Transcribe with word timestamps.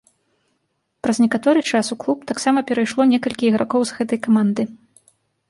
Праз 1.07 1.19
некаторы 1.25 1.59
час 1.73 1.85
у 1.97 1.97
клуб 2.05 2.23
таксама 2.33 2.65
перайшло 2.73 3.01
некалькі 3.13 3.43
ігракоў 3.51 3.81
з 3.93 4.01
гэтай 4.01 4.19
каманды. 4.27 4.63